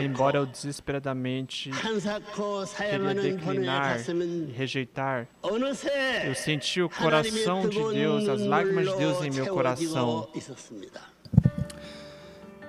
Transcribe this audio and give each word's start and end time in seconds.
Embora 0.00 0.38
eu 0.38 0.46
desesperadamente 0.46 1.70
queria 1.70 3.14
declinar 3.14 4.00
e 4.08 4.52
rejeitar, 4.52 5.28
eu 6.26 6.34
senti 6.34 6.82
o 6.82 6.88
coração 6.88 7.68
de 7.68 7.78
Deus, 7.92 8.28
as 8.28 8.40
lágrimas 8.40 8.88
de 8.90 8.96
Deus 8.96 9.22
em 9.24 9.30
meu 9.30 9.46
coração. 9.54 10.28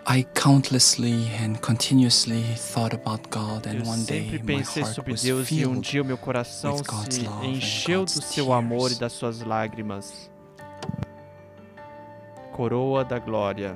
I 0.05 0.25
countlessly 0.35 1.29
and 1.41 1.55
continuously 1.61 2.43
thought 2.57 2.93
about 2.93 3.29
God 3.29 3.65
and 3.65 3.83
one 3.87 4.03
day 4.05 4.37
my 4.43 4.61
heart 4.61 4.67
was 4.75 4.75
filled. 4.75 4.75
Eu 4.75 4.75
sempre 4.75 4.83
pensei 4.83 4.85
sobre 4.85 5.13
Deus 5.15 5.49
e 5.51 5.65
um 5.65 5.79
dia 5.79 6.03
meu 6.03 6.17
coração 6.17 6.77
se 7.09 7.25
encheu 7.47 8.03
do 8.03 8.21
seu 8.21 8.51
amor 8.51 8.91
e 8.91 8.95
das 8.95 9.13
suas 9.13 9.39
lágrimas. 9.41 10.29
Coroa 12.53 13.03
da 13.03 13.19
glória. 13.19 13.75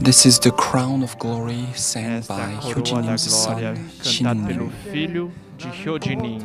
This 0.00 0.24
is 0.24 0.38
the 0.38 0.52
crown 0.52 1.02
of 1.02 1.18
glory 1.18 1.66
sang 1.74 2.18
Esta 2.18 2.34
by 2.34 2.52
Hyojinim's 2.62 3.28
son 3.28 3.58
cantada 3.98 4.46
pelo 4.46 4.70
filho 4.92 5.32
de 5.58 5.68
Hyojinin. 5.68 6.42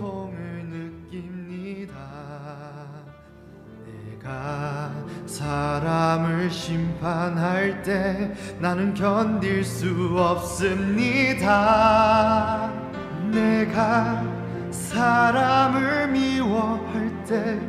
사람을 5.27 6.49
심판할 6.49 7.81
때 7.83 8.31
나는 8.59 8.93
견딜 8.93 9.63
수 9.63 9.87
없습니다. 10.17 11.51
내가 13.31 14.23
사람을 14.71 16.07
미워할 16.09 17.25
때 17.25 17.59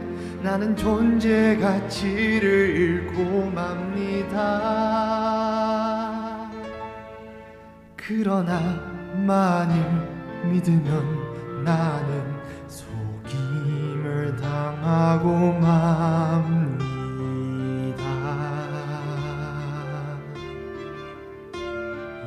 나는 0.43 0.75
존재 0.75 1.57
가치를 1.57 2.77
잃고 2.77 3.51
맙니다. 3.51 4.41
그러나 7.95 8.59
만일 9.25 9.81
믿으면 10.51 11.63
나는 11.65 12.25
속임을 12.67 14.35
당하고 14.35 15.53
맙니다. 15.61 16.83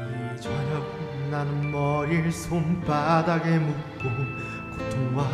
이 0.08 0.40
저녁 0.40 0.88
나는 1.30 1.70
머리를 1.70 2.32
손바닥에 2.32 3.60
묻고 3.60 4.10
고통과 4.78 5.28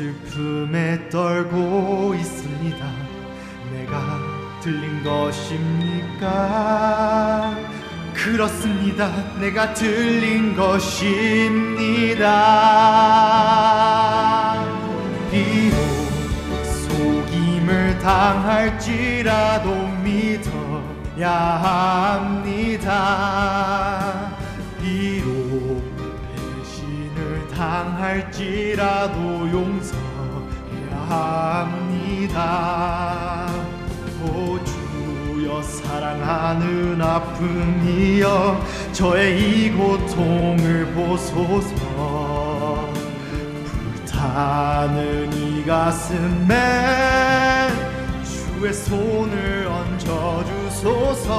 슬픔에 0.00 1.10
떨고 1.10 2.14
있습니다. 2.14 2.86
내가 3.70 4.18
들린 4.62 5.04
것입니까? 5.04 6.34
그렇습니다. 8.14 9.10
내가 9.38 9.74
들린 9.74 10.56
것입니다. 10.56 12.24
비록 15.30 15.76
속임을 16.88 17.98
당할지라도 17.98 19.68
믿어야 20.02 21.30
합니다. 22.48 23.69
할지라도 28.00 29.50
용서해야 29.52 30.96
합니다. 32.28 32.40
오 34.24 34.58
주여 34.64 35.62
사랑하는 35.62 37.00
아픔이여 37.00 38.60
저의 38.92 39.38
이 39.40 39.70
고통을 39.70 40.86
보소서 40.94 42.88
불타는 43.64 45.32
이 45.34 45.64
가슴에 45.66 46.56
주의 48.24 48.72
손을 48.72 49.68
얹어주소서 49.98 51.30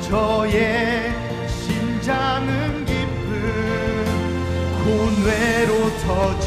저의 0.00 1.29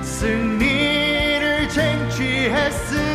승리를 0.01 1.69
쟁취했습니 1.69 3.08